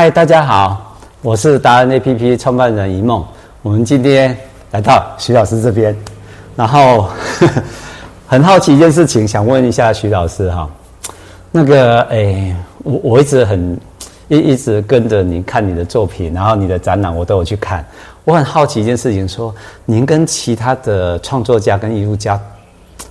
[0.00, 3.20] 嗨，大家好，我是达人 APP 创办人一梦。
[3.62, 4.38] 我们今天
[4.70, 5.92] 来到徐老师这边，
[6.54, 7.02] 然后
[7.40, 7.62] 呵呵
[8.24, 10.70] 很好奇一件事情，想问一下徐老师哈。
[11.50, 13.76] 那个，哎，我我一直很
[14.28, 17.84] 一一直跟着您看你的作品，然后你的展览我都有去看。
[18.22, 19.52] 我很好奇一件事情，说
[19.84, 22.40] 您跟其他的创作家跟艺术家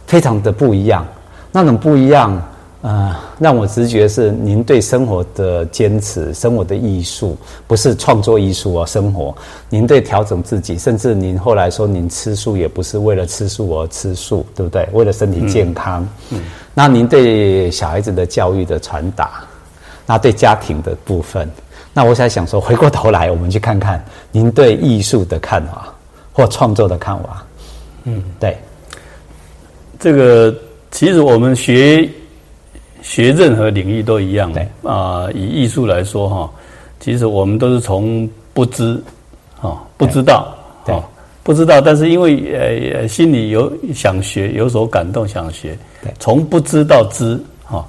[0.05, 1.05] 非常的不一样，
[1.51, 2.41] 那种不一样。
[2.81, 7.35] 呃，让我直觉是您对生活的坚持，生活的艺术
[7.65, 9.35] 不是创作艺术哦，生活。
[9.67, 14.87] 您对调整自己，甚至您后来说您吃素也不是为了吃素而吃素，对不对？
[14.93, 16.03] 为了身体健康。
[16.29, 16.37] 嗯。
[16.37, 16.41] 嗯，
[16.75, 19.43] 那您对小孩子的教育的传达，
[20.05, 21.49] 那对家庭的部分，
[21.93, 25.91] 那我想想说，回过头来我们去看看您对艺术的看法
[26.31, 27.43] 或创作的看法。
[28.03, 28.55] 嗯，对。
[29.99, 30.55] 这个
[30.91, 32.07] 其实我们学。
[33.01, 34.51] 学任何领域都一样，
[34.83, 36.51] 啊、呃，以艺术来说哈，
[36.99, 39.01] 其实我们都是从不知，
[39.61, 40.99] 啊，不知道，啊，
[41.43, 45.77] 不知道，但是因为呃心里有想学，有所感动想学，
[46.19, 47.85] 从不知道知，哈，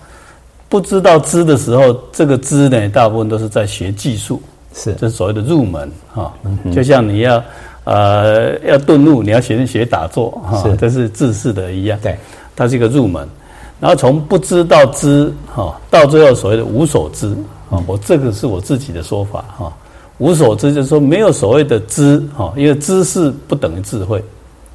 [0.69, 4.41] 不知道知的时候，这个知呢，大部分都是在学技术，
[4.75, 6.33] 是，这是所谓的入门，哈，
[6.73, 7.43] 就像你要
[7.85, 12.17] 呃要顿悟，你要学学打坐，哈，这是自识的一样，对，
[12.55, 13.27] 它是一个入门。
[13.81, 17.29] 然后从不知道知，哈，到最后所谓的无所知，
[17.71, 19.73] 啊，我这个是我自己的说法，哈，
[20.19, 24.21] 无所知就是说没有所谓的知，哈，因为知识不等于智慧，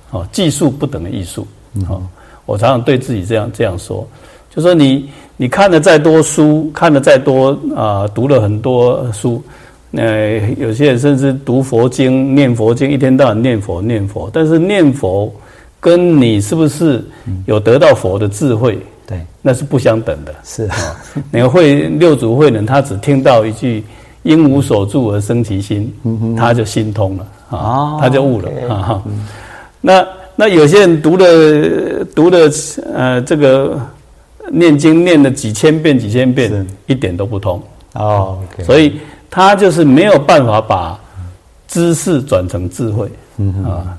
[0.10, 1.46] 啊，技术不等于艺术，
[1.90, 2.00] 啊，
[2.46, 4.08] 我常常对自己这样这样说，
[4.56, 9.44] 就说你你看了再多书，看了再多啊，读了很多书，
[9.92, 15.30] 呃，有些人甚至读佛经、念佛经，一天到晚念佛念佛，但是念佛
[15.82, 17.04] 跟你是不是
[17.48, 18.80] 有得到佛的智慧？
[19.06, 20.34] 对，那是不相等的。
[20.44, 20.96] 是啊，
[21.32, 23.84] 你会六祖慧能，他只听到一句
[24.24, 25.94] “因无所住而生其心”，
[26.38, 29.04] 他就心通了啊，他就悟了啊。
[29.82, 32.50] 那那有些人读了读了
[32.94, 33.78] 呃这个
[34.50, 37.62] 念经念了几千遍几千遍，一点都不通
[37.94, 38.40] 哦。
[38.64, 40.98] 所以他就是没有办法把
[41.68, 43.12] 知识转成智慧
[43.66, 43.98] 啊。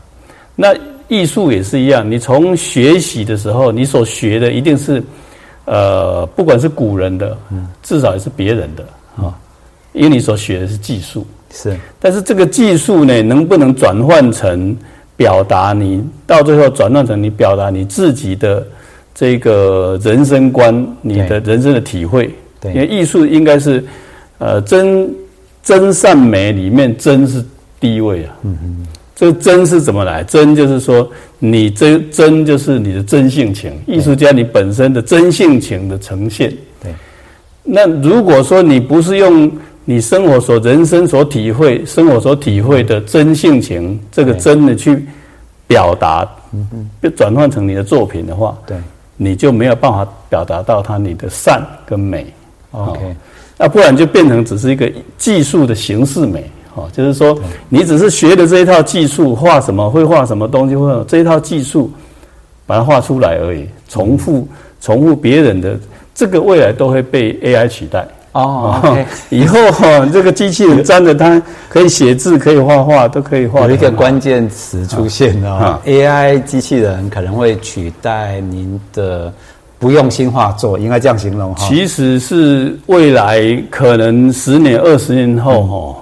[0.57, 0.75] 那。
[1.09, 5.03] 艺术也是一样，你从学习的时候，你所学的一定是，
[5.67, 7.37] 呃，不管是古人的，
[7.83, 8.85] 至少也是别人的
[9.17, 9.37] 啊，
[9.93, 11.77] 因为你所学的是技术，是。
[12.01, 14.77] 但是这个技术呢，能不能转换成
[15.17, 18.67] 表达你，到最后转换成你表达你自己的
[19.15, 22.31] 这个人生观，你的人生的体会？
[22.61, 23.85] 对，因为艺术应该是，
[24.39, 25.09] 呃，真
[25.63, 27.45] 真善美里面真是
[27.79, 28.37] 第一位啊。
[28.43, 28.87] 嗯嗯。
[29.17, 30.25] 这个真是怎么来？
[30.25, 31.09] 真就是说，
[31.39, 36.53] 你真真就是你的真性情，艺术家你本身的真性情的呈现。
[36.83, 36.93] 对。
[37.63, 39.51] 那如果说你不是用
[39.85, 45.07] 你生活所人生所体会、生活所体会的真性情，这个真的去
[45.67, 46.69] 表达，嗯
[47.01, 48.77] 嗯，转换成你的作品的话，对，
[49.17, 52.27] 你就没有办法表达到它你的善跟美。
[52.73, 53.01] OK，
[53.57, 56.51] 那不然就变成只是一个技术的形式美。
[56.75, 61.89] 哦，就是说，你只是学的这一套技术，画什么会画什么东西，或者这一套技术
[62.67, 64.49] 把它画出来而已，重复
[64.81, 65.79] 重复别人的，
[66.15, 68.81] 这个未来都会被 AI 取代哦。
[68.83, 69.05] Okay.
[69.31, 73.61] 以后哈，这个机器人沾着它可以写字，可以画画，都可以画。
[73.61, 79.33] 有一个关键词出现了，AI 机器人可能会取代您的
[79.79, 81.69] 不用心画作，应该这样形容哈。
[81.69, 83.41] 其实是未来
[83.71, 86.01] 可能十年、二十年后哈。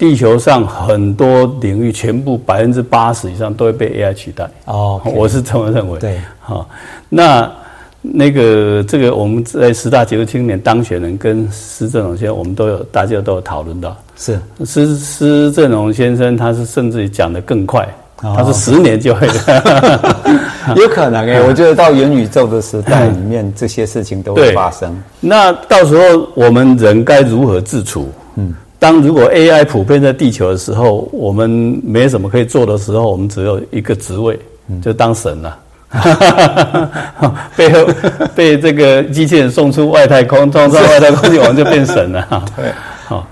[0.00, 4.48] 地球上很多领域，全部百分之八十以上都会被 AI 取代。
[4.64, 5.98] 哦，okay, 我是这么认为。
[5.98, 6.66] 对，好，
[7.10, 7.52] 那
[8.00, 13.94] 那个这个我们在十大杰出青年当选人跟施正荣先生，我们都有大家都有讨论到。
[14.16, 17.86] 是施施正荣先生，他是甚至于讲得更快，
[18.22, 20.14] 哦、他是十年就会的。
[20.80, 24.98] 有可能哎、欸， 我觉得到元宇宙的时代里面，这些事情都会发生。
[25.20, 28.08] 那到时候我们人该如何自处？
[28.36, 28.54] 嗯。
[28.80, 34.36] 当如果 AI 普遍在地球的时候，我们没什么可以做的时候，我们只有一个职位，
[34.82, 35.58] 就当神了。
[37.56, 37.68] 被
[38.34, 42.44] 被这个机器人送出外太空，装上外太空去，我们就变神了。
[42.56, 42.72] 对，
[43.06, 43.26] 好，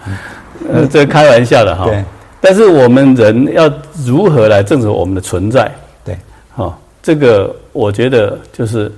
[0.71, 1.87] 呃，这开玩笑的哈。
[1.87, 2.05] 对。
[2.41, 3.73] 但是我们人要
[4.05, 5.73] 如何来证实我们的存在？
[6.05, 6.17] 对，
[6.51, 8.93] 好，这个我觉得就是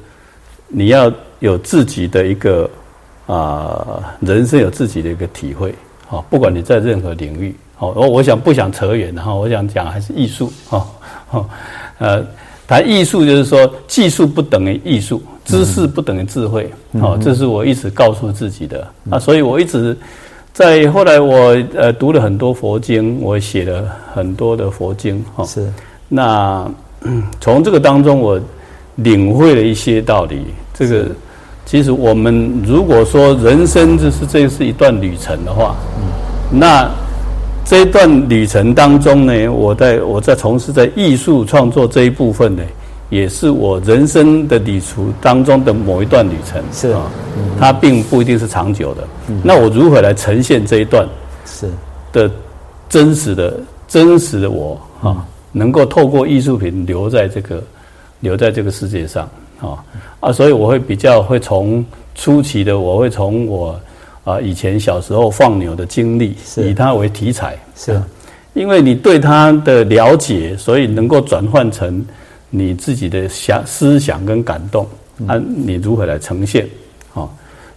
[0.67, 2.69] 你要有自己的一个
[3.27, 5.75] 啊，人生有自己的一个体会。
[6.11, 10.85] 好，不管你在任何领域，好，我我想不想扯远哈，我想讲还是艺术，哈，
[11.29, 11.49] 哈，
[11.99, 12.27] 呃，
[12.67, 16.69] 谈艺术就是说，技术不等于艺术，知识不等于智慧，
[17.01, 19.97] 好，这是我一直告诉自己的啊，所以我一直
[20.53, 25.45] 在后来我呃读了很多佛经，我写了很多的佛经哈。
[25.45, 25.73] 是。
[26.09, 26.69] 那
[27.41, 28.41] 从这个当中，我
[28.97, 30.45] 领会了一些道理。
[30.75, 31.07] 这个
[31.71, 36.91] 其实我们如果说人生就是这是一段旅程的话，嗯，那
[37.65, 42.63] 这一段旅程当中呢，我在我在从事在艺术创作这一部分呢。
[43.09, 47.11] 也是我人生的旅途当中的某一段旅程，是啊，
[47.59, 49.03] 它并不一定是长久的。
[49.43, 51.05] 那我如何来呈现这一段
[51.45, 51.69] 是
[52.13, 52.31] 的
[52.89, 53.59] 真实的
[53.89, 55.27] 真实的我啊？
[55.51, 57.61] 能够透过艺术品留在这个
[58.21, 59.29] 留在这个世界上
[59.61, 59.85] 啊
[60.21, 60.33] 啊！
[60.33, 61.85] 所以我会比较会从
[62.15, 63.79] 初期的，我会从我
[64.25, 68.01] 啊以前小时候放牛的经历，以它为题材，是，
[68.55, 72.05] 因为你对它的了解，所以能够转换成。
[72.53, 74.85] 你自己的想思想跟感动，
[75.29, 76.69] 啊，你如何来呈现？
[77.15, 77.29] 啊，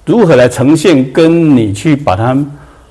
[0.03, 1.07] 如何来呈现？
[1.11, 2.35] 跟你去把它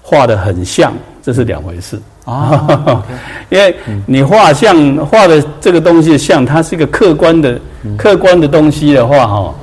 [0.03, 3.03] 画得很像，这是两回事啊。
[3.49, 7.59] 因为你画像画的这个东西像，它是一个客观的、
[7.97, 9.55] 客观的东西的话，哈，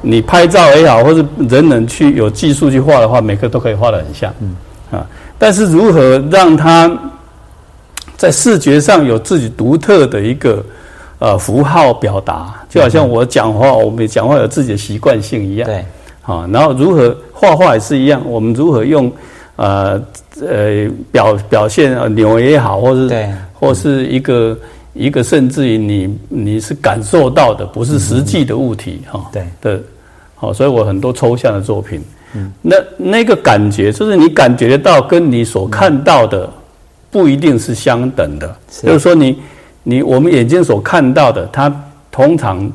[0.00, 4.56] 你拍照也好，或者人人去有技术去画的话，每个都可以画得很像，嗯
[4.90, 5.06] 啊。
[5.38, 6.90] 但是如何让它
[8.16, 10.64] 在视觉上有自己独特的一个？
[11.22, 15.68] 呃，符号表达就好像我讲话，我们讲话有自己的习惯性一样。
[15.68, 15.84] 对，
[16.22, 19.12] 好，然后如何画画也是一样，我们如何用
[19.56, 20.02] 呃
[20.40, 24.58] 呃表表现牛也好，或是对，或是一个
[24.94, 29.24] 一个甚至于你你是感受到的，不是实际的物体哈。
[29.32, 29.80] 对的，
[30.34, 32.00] 好，所以我很多抽象的作品，
[32.34, 36.48] 嗯，那那个感觉就是你感觉得到，跟你所看到的
[37.10, 39.38] 不一定是相等的，就是说你。
[39.82, 41.74] 你我们眼睛所看到的，它
[42.12, 42.70] 通常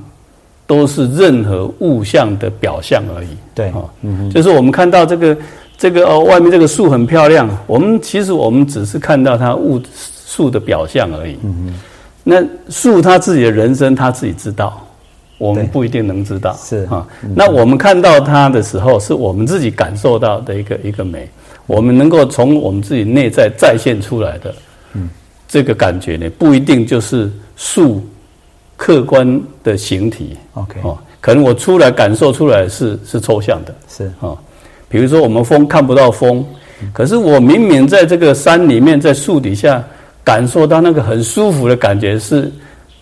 [0.66, 3.28] 都是任何物象的表象而已。
[3.54, 5.38] 对，哈，嗯，就是我们看到这个
[5.78, 9.82] 这个哦，外面这个树很漂亮，我们其实我们只是看到它物
[10.26, 11.38] 树的表象而已。
[11.44, 11.74] 嗯，
[12.24, 14.82] 那树它自己的人生，它自己知道，
[15.38, 16.58] 我们不一定能知道。
[16.64, 17.06] 是啊，
[17.36, 21.30] 那我们看到它的时候，是我们自己感受到的一个一个美，
[21.68, 24.54] 我们能够从我们自己内在再现出来的。
[25.48, 28.04] 这个感觉呢，不一定就是树
[28.76, 30.36] 客观的形体。
[30.54, 34.36] OK，哦，可能我出来感受出来是是抽象的，是啊。
[34.96, 36.42] 比如说我们风看不到风，
[36.94, 39.84] 可是我明明在这个山里面，在树底下
[40.24, 42.50] 感受到那个很舒服的感觉，是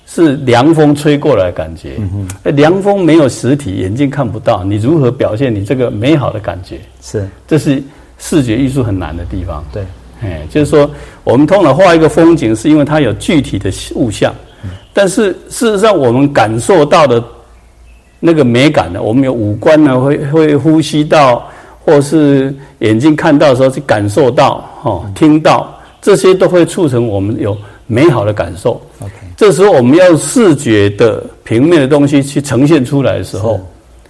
[0.08, 1.92] 是凉风吹过来的感觉。
[2.00, 6.80] 嗯哼，凉风没有实体，眼睛看不到，你如何表现你这个美好的感觉？
[7.00, 7.80] 是，这是
[8.18, 9.64] 视觉艺术很难的地方。
[9.72, 9.84] 对。
[10.24, 10.90] 哎，就是说，
[11.24, 14.34] 我们通常画一个风景，是因为它有具体的物象，
[14.94, 17.24] 但是事实上，我们感受到的
[18.20, 21.48] 那个美感呢，我们有五官呢，会会呼吸到，
[21.86, 27.58] 或是眼睛看到的时候去感受到，哦，听到，这些都会促成我们有
[27.88, 28.82] 美好的感受。
[29.00, 33.60] OK，这时候我们要视觉的平面的东西去呈现出来的时候，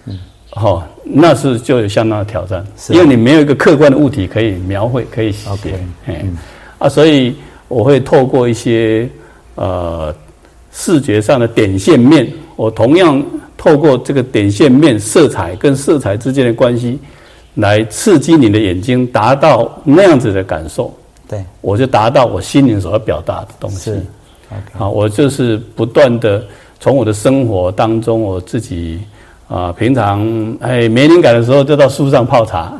[0.05, 0.17] 嗯，
[0.49, 0.87] 好。
[1.05, 5.49] 那是就有相当的挑战，因为你没有一个客观的物体可以描绘，可以写。
[5.49, 5.73] Okay,
[6.07, 6.37] 嗯、
[6.79, 7.35] 啊，所以
[7.67, 9.09] 我会透过一些
[9.55, 10.15] 呃
[10.71, 13.21] 视觉上的点线面，我同样
[13.57, 16.97] 透过这个点线面色彩跟色彩之间的关系，
[17.55, 20.93] 来刺激你的眼睛，达到那样子的感受。
[21.29, 23.91] 对，我就达到我心灵所要表达的东西。
[23.91, 26.43] Okay, 好，我就是不断的
[26.79, 29.01] 从我的生活当中，我自己。
[29.49, 30.25] 啊，平常
[30.61, 32.73] 哎没灵感的时候，就到树上泡茶，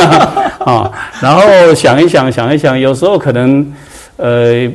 [0.64, 3.74] 啊，然后想一想，想一想，有时候可能，
[4.16, 4.66] 呃，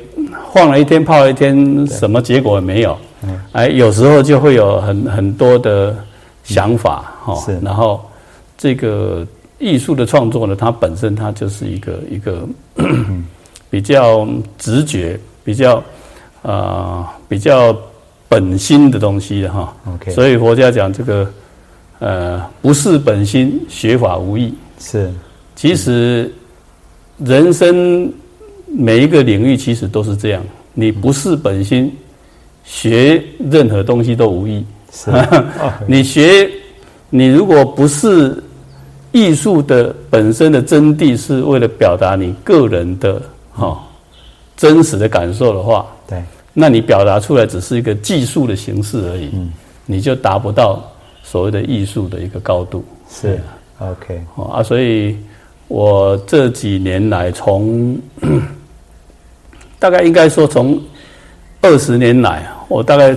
[0.44, 2.96] 晃了一天，泡了一天，什么结果也没有，
[3.54, 5.96] 哎，有时候就会有很很多的
[6.44, 8.00] 想法，哈，是，然后
[8.62, 9.26] 这个
[9.58, 12.48] 艺术的创作呢，它本身它就是一个一个
[13.72, 14.28] 比较
[14.60, 15.78] 直觉，比较
[16.44, 17.76] 啊、呃，比较。
[18.32, 21.30] 本心的东西的哈，OK，所以佛家讲这个，
[22.00, 24.54] 呃，不是本心，学法无益。
[24.80, 25.12] 是，
[25.54, 26.34] 其实
[27.18, 28.10] 人生
[28.68, 30.42] 每一个领域其实都是这样，
[30.74, 31.94] 你不是本心，
[32.64, 34.64] 学任何东西都无益。
[34.94, 35.12] 是，
[35.86, 36.50] 你学，
[37.10, 38.42] 你如果不是
[39.12, 43.82] 艺术的本身的真谛，是为了表达你个人的哈
[44.56, 46.22] 真实的感受的话，对。
[46.54, 49.52] 那你表达出来只是一个技术的形式而已，嗯，
[49.86, 50.84] 你就达不到
[51.24, 52.84] 所谓的艺术的一个高度。
[53.10, 53.40] 是
[53.80, 55.16] ，OK，啊，所以
[55.70, 58.42] 我这几年来从，从
[59.80, 60.78] 大概应该说从
[61.62, 63.16] 二十年来，我大概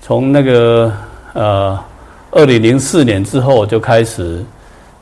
[0.00, 0.92] 从那个
[1.32, 1.78] 呃
[2.30, 4.44] 二零零四年之后，我就开始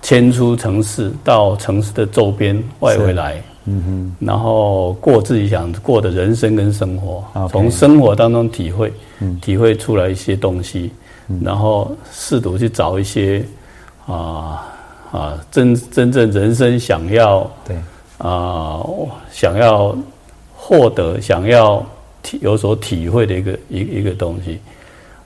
[0.06, 10.92] 迁出城市，到城市的周边外围来，嗯哼，然后过自己想过的人生跟生活，从生活当中体会，嗯、体会出来一些东西，
[11.26, 13.44] 嗯、然后试图去找一些
[14.06, 14.72] 啊
[15.10, 17.76] 啊真真正人生想要对。
[18.18, 18.86] 啊
[19.32, 19.92] 想要
[20.54, 21.84] 获得想要
[22.22, 24.60] 体有所体会的一个一一个东西。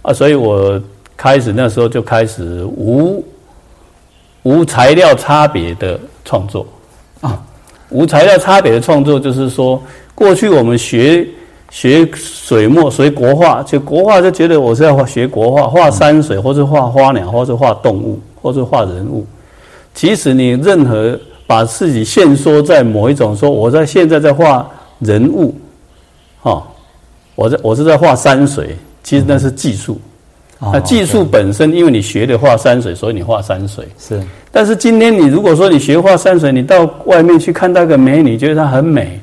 [0.00, 0.82] 啊，所以我
[1.18, 3.22] 开始那时候就开始无。
[4.42, 6.66] 无材料差别的创作
[7.20, 7.40] 啊，
[7.90, 9.82] 无材料差别的创作就是说，
[10.14, 11.26] 过去我们学
[11.70, 19.26] 学水墨、学国画，就国画就觉得我是要学国画，画山水，或是画花鸟，或是画动物，或是画人物。
[19.94, 24.68] 其实你任何把自己限缩在某一种，说我在现在在画
[25.00, 25.54] 人物，
[26.42, 26.62] 啊，
[27.34, 30.00] 我在我是在画山水，其实那是技术。
[30.60, 34.20] 那技术本身，因为你学的画山水，所以你画山水是。
[34.52, 39.18] 但是今天你如果说你学画山水，你到外面去看到个美女，觉得她很美，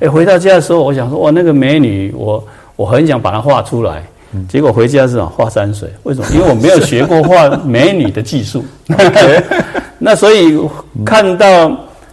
[0.00, 4.02] 哎，回到家的时候，我想说，哇，那个美女，我我很想把她画出来。
[4.48, 6.26] 结果回家是画山水，为什么？
[6.34, 8.64] 因为我没有学过画美女的技术。
[10.00, 10.58] 那所以
[11.04, 11.70] 看到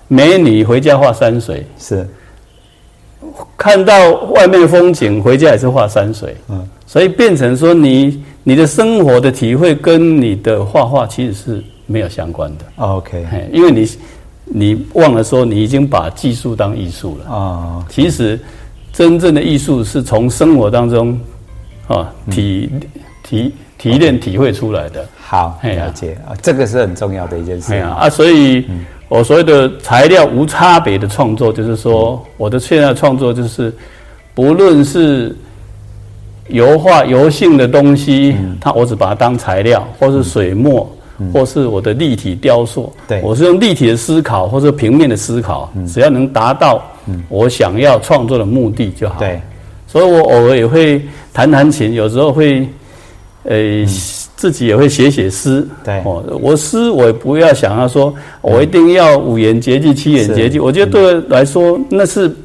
[0.08, 2.08] 美女回家画山水是，
[3.58, 6.36] 看到外面的风景回家也是画山水。
[6.50, 8.24] 嗯，所以变成说你。
[8.44, 12.66] 你的生活的体会跟你的画画其实是没有相关的。
[12.78, 13.88] OK，因为你
[14.46, 17.86] 你忘了说，你已经把技术当艺术了啊。
[17.90, 18.40] 其实
[18.94, 21.20] 真正的艺术是从生活当中
[21.88, 22.70] 啊体
[23.24, 25.06] 体提炼体会出来的。
[25.20, 28.10] 好，了解啊，这个是很重要的一件事啊。
[28.10, 28.66] 所以
[29.10, 33.72] 我所谓的材料无差别的创作，就是说我的现在创作就是
[34.34, 35.36] 不论是。
[36.50, 40.90] 油画、油性的东西，它我只把它当材料，或是水墨，
[41.34, 42.92] 或是我的立体雕塑。
[43.08, 46.82] 对，我是用立体的思考，或者平面的思考，只要能达到
[47.28, 49.20] 我想要创作的目的就好。
[49.20, 49.40] 对，
[49.88, 51.02] 所以我偶尔也会
[51.34, 52.68] 弹弹琴，有时候会，
[53.44, 53.86] 呃，
[54.36, 55.68] 自己也会写写诗。
[55.84, 60.60] 对，哦，我诗我也不要想要说，我一定要五言绝句、七言绝句。
[60.60, 62.36] 我觉得对我来说，那是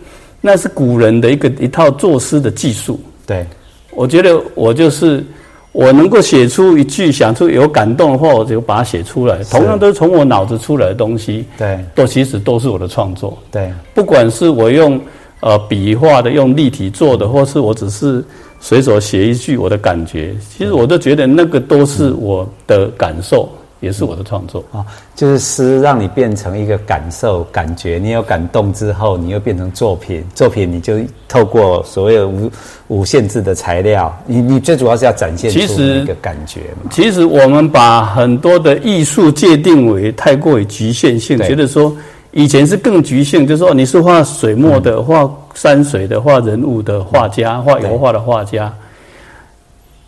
[0.40, 3.00] 那是古人的一个一套作诗的技术。
[3.26, 3.46] 对。
[3.94, 5.24] 我觉得我就是
[5.72, 9.42] 我能够写出一句，想出有感动的话，我就把它写出来。
[9.44, 13.36] 同样都是从我脑子出来的东西，对，都其实都是我的创作。
[13.50, 15.00] 对，不管是我用
[15.40, 18.24] 呃笔画的，用立体做的，或是我只是
[18.60, 23.48] 随手写一句我的感觉，其实我都觉得那个都是我的感受。
[23.84, 30.24] 也是我的创作啊，就是诗让你变成一个感受、感觉，你有感动之后，你又变成作品。
[30.34, 30.94] 作品你就
[31.28, 32.50] 透过所谓无
[32.88, 36.90] 无限制的材料，你你最主要是要展现出一个感觉嘛。
[36.90, 41.94] 其实我们把很多的艺术界定为太过于局限性，觉得说
[42.32, 48.72] 以前是更局限，就是说你是画水墨的、画、嗯、山水的、画人物的画家、画油画的画家。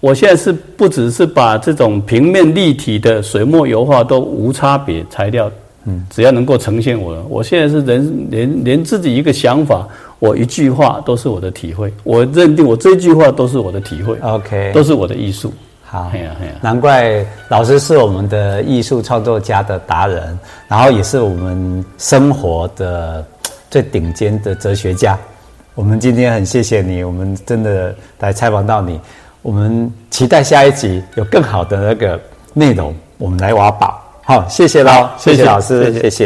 [0.06, 5.50] 我现在是不只是把这种平面立体的水墨油画都无差别材料，
[5.84, 9.84] 嗯，只要能够呈现我，我现在是人连连自己一个想法，
[10.20, 15.52] 我一句话都是我的体会，我认定我这句话都是我的体会，OK，都是我的艺术。
[15.82, 16.08] 好，
[16.60, 23.26] 难怪老师是我们的艺术创作家的达人，然后也是我们生活的
[23.68, 25.18] 最顶尖的哲学家。
[25.74, 29.00] 我们今天很谢谢你，我们真的来采访到你。
[29.46, 32.20] 我们期待下一集有更好的那个
[32.52, 33.96] 内容，我们来挖宝。
[34.24, 36.00] 好，谢谢喽，谢谢老师，谢谢。
[36.00, 36.24] 谢谢。